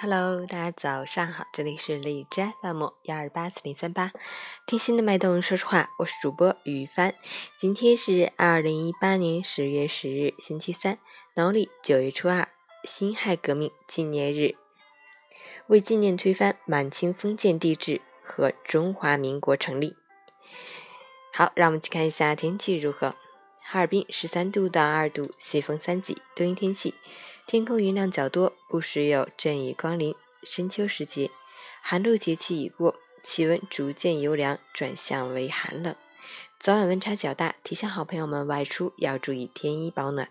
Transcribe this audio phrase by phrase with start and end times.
[0.00, 4.10] Hello，大家早上好，这里是荔枝 FM 幺二八四零三八，
[4.66, 7.14] 听心的脉动，说实话，我是主播雨帆。
[7.56, 10.98] 今天是二零一八年十月十日，星期三，
[11.34, 12.48] 农历九月初二，
[12.82, 14.56] 辛亥革命纪念日。
[15.68, 19.94] 为纪念推翻满清封建帝制和中华民国成立。
[21.32, 23.14] 好，让我们去看一下天气如何。
[23.66, 26.94] 哈尔滨十三度到二度，西风三级，多云天气，
[27.46, 30.14] 天空云量较多，不时有阵雨光临。
[30.42, 31.30] 深秋时节，
[31.82, 35.96] 寒露节气已过，气温逐渐由凉转向为寒冷，
[36.60, 40.28] 早晚温差较大，提醒好朋友们外出要注意添衣保暖，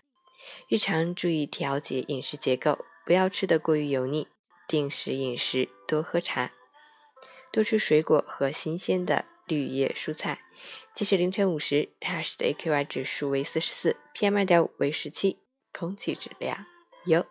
[0.68, 4.28] 日常注意调节饮食结构，不要吃得过于油腻，
[4.68, 6.52] 定时饮食，多喝茶，
[7.52, 10.42] 多吃水果和新鲜的绿叶蔬菜。
[10.94, 15.40] 即使凌晨五时，哈市的 AQI 指数为四十四，PM 二点五为十七，
[15.72, 16.66] 空气质量
[17.06, 17.26] 优。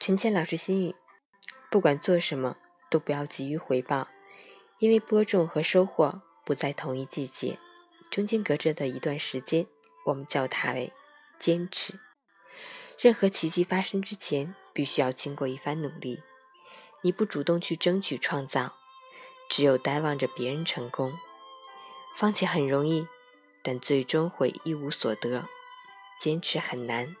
[0.00, 0.96] 陈倩老师心语：
[1.70, 2.56] 不管做什么，
[2.90, 4.08] 都不要急于回报，
[4.80, 7.60] 因为播种和收获不在同一季节，
[8.10, 9.64] 中间隔着的一段时间，
[10.06, 10.92] 我们叫它为
[11.38, 11.94] 坚持。
[12.98, 16.20] 任何奇迹发生之前，必须要经过一番努力。
[17.02, 18.74] 你不主动去争取创造，
[19.48, 21.12] 只有呆望着别人成功。
[22.16, 23.06] 放弃很容易，
[23.62, 25.44] 但最终会一无所得；
[26.20, 27.16] 坚持很难，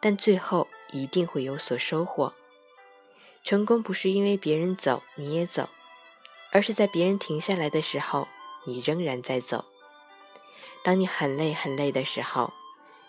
[0.00, 2.34] 但最后一定会有所收获。
[3.42, 5.68] 成功不是因为别人走你也走，
[6.52, 8.28] 而是在别人停下来的时候，
[8.66, 9.64] 你仍然在走。
[10.84, 12.52] 当你很累很累的时候，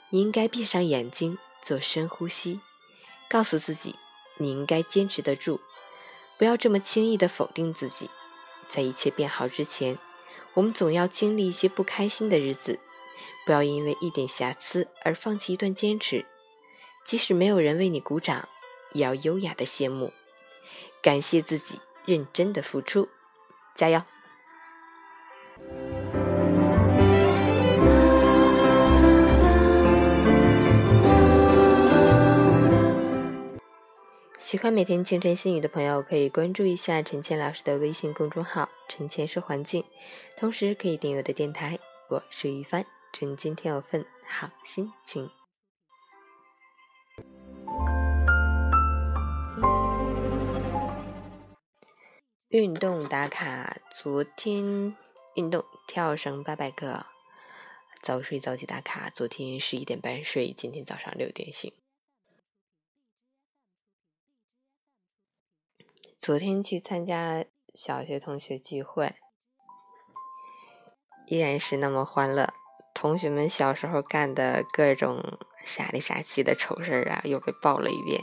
[0.10, 2.62] 你应该闭上眼睛做深呼吸，
[3.28, 3.96] 告诉自己
[4.38, 5.60] 你应该坚持得住。
[6.38, 8.10] 不要这么轻易的否定自己，
[8.68, 9.98] 在一切变好之前，
[10.56, 12.80] 我们总要经历一些不开心的日子。
[13.46, 16.26] 不要因为一点瑕疵而放弃一段坚持，
[17.06, 18.50] 即使没有人为你鼓掌，
[18.92, 20.12] 也要优雅的谢幕，
[21.02, 23.08] 感谢自己认真的付出，
[23.76, 24.02] 加油！
[34.54, 39.84] 喜欢每天清晨心语的朋友，可以关注一下陈倩老师的微信公众号“陈倩说环境”，
[40.38, 41.80] 同时可以订阅我的电台。
[42.08, 45.28] 我是于帆，祝你今天有份好心情。
[52.50, 54.96] 运动打卡，昨天
[55.34, 57.08] 运动跳绳八百个，
[58.04, 59.10] 早睡早起打卡。
[59.10, 61.74] 昨天十一点半睡，今天早上六点醒。
[66.24, 69.14] 昨天去参加小学同学聚会，
[71.28, 72.54] 依然是那么欢乐。
[72.94, 78.22] 同学们小时候干的各种傻里傻气的丑事儿啊，又被爆了一遍。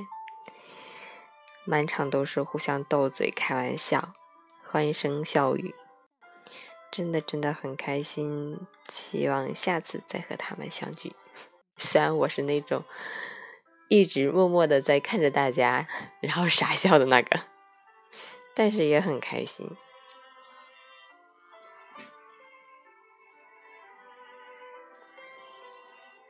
[1.66, 4.14] 满场都是互相斗嘴、开玩笑、
[4.64, 5.74] 欢声笑语，
[6.90, 8.66] 真的真的很开心。
[8.88, 11.14] 希望下次再和他们相聚。
[11.76, 12.82] 虽然我是那种
[13.90, 15.86] 一直默默的在看着大家，
[16.22, 17.49] 然后傻笑的那个。
[18.54, 19.70] 但是也很开心。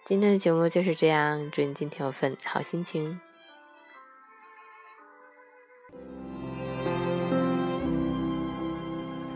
[0.04, 3.20] 今天的节目就是这样，祝你今天有份好心情。